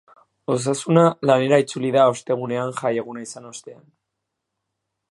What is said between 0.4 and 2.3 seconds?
Osasuna lanera itzuli da